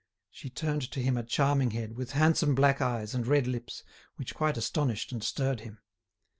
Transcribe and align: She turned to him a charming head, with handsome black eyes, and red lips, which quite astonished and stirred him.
She 0.31 0.49
turned 0.49 0.89
to 0.93 0.99
him 0.99 1.15
a 1.15 1.21
charming 1.23 1.69
head, 1.69 1.95
with 1.95 2.13
handsome 2.13 2.55
black 2.55 2.81
eyes, 2.81 3.13
and 3.13 3.27
red 3.27 3.45
lips, 3.45 3.83
which 4.15 4.33
quite 4.33 4.57
astonished 4.57 5.11
and 5.11 5.23
stirred 5.23 5.59
him. 5.59 5.77